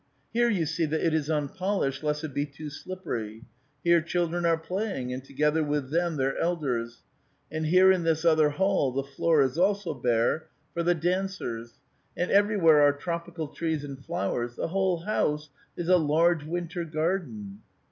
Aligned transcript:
Here 0.33 0.49
you 0.49 0.65
see 0.65 0.87
that 0.87 1.05
it 1.05 1.13
is 1.13 1.29
unpolished, 1.29 2.01
lest 2.01 2.21
it 2.21 2.21
should 2.21 2.33
be 2.33 2.47
too 2.47 2.69
slippeiy. 2.71 3.43
Here 3.83 4.01
children 4.01 4.47
are 4.47 4.57
playing, 4.57 5.13
and 5.13 5.23
together 5.23 5.61
w^ith 5.61 5.91
them 5.91 6.17
their 6.17 6.35
elders; 6.39 7.03
and 7.51 7.67
here 7.67 7.91
in 7.91 8.01
this 8.01 8.25
other 8.25 8.49
hall 8.49 8.91
the 8.91 9.03
floor 9.03 9.43
is 9.43 9.59
also 9.59 9.93
bare, 9.93 10.47
for 10.73 10.81
the 10.81 10.95
dancers. 10.95 11.75
And 12.17 12.31
everywhere 12.31 12.81
are 12.81 12.93
tropical 12.93 13.49
trees 13.49 13.83
and 13.83 14.03
flowers; 14.03 14.55
the 14.55 14.69
whole 14.69 15.01
house 15.01 15.51
is 15.77 15.87
a 15.87 15.97
large 15.97 16.43
winter 16.45 16.83
garden." 16.83 17.61